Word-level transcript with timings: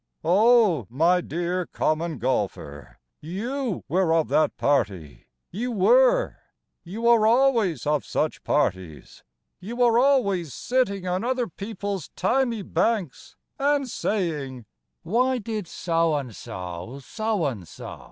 O, 0.25 0.87
my 0.89 1.21
dear 1.21 1.67
Common 1.67 2.17
Golfer, 2.17 2.97
You 3.21 3.83
were 3.87 4.11
of 4.15 4.29
that 4.29 4.57
party; 4.57 5.27
You 5.51 5.71
were; 5.71 6.37
You 6.83 7.07
are 7.07 7.27
always 7.27 7.85
of 7.85 8.03
such 8.03 8.41
parties, 8.43 9.23
You 9.59 9.83
are 9.83 9.99
always 9.99 10.55
sitting 10.55 11.05
On 11.05 11.23
other 11.23 11.45
people's 11.47 12.07
thymy 12.17 12.63
banks, 12.63 13.35
And 13.59 13.87
saying, 13.87 14.65
"Why 15.03 15.37
did 15.37 15.67
So 15.67 16.15
and 16.15 16.35
so 16.35 16.99
so 17.03 17.45
and 17.45 17.67
so?" 17.67 17.99